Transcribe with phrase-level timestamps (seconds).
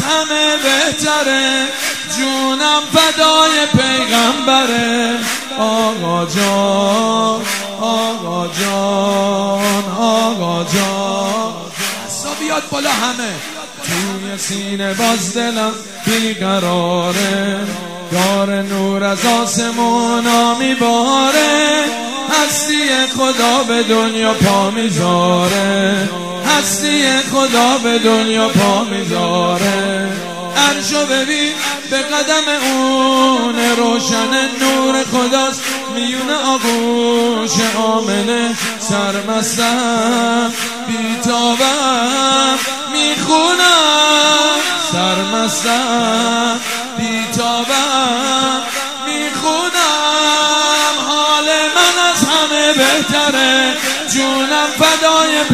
[0.00, 1.66] همه بهتره.
[2.16, 5.18] جونم فدای پیغمبره.
[5.58, 7.42] آقا جان
[7.80, 11.52] آقا جان آقا جان.
[12.40, 13.34] بیاد بالا همه.
[13.84, 15.72] توی سینه باز دلم
[16.06, 17.58] بیقراره.
[18.12, 21.84] دار نور از آسمونا میباره
[22.30, 26.08] هستی خدا به دنیا پا می‌ذاره.
[26.58, 30.12] هستی خدا به دنیا پا می‌ذاره
[30.56, 31.52] عرشو ببین
[31.90, 35.62] به قدم اون روشن نور خداست.
[35.94, 40.52] میون آغوش آمنه سرمستم.
[40.86, 42.58] بیتابم
[42.92, 44.60] می‌خونم.
[44.92, 46.60] سرمستم
[46.98, 48.62] بیتابم
[49.06, 50.94] می‌خونم.
[51.08, 53.74] حال من از همه بهتره.
[54.12, 55.44] جونم فدای